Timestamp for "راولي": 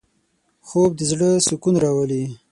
1.83-2.23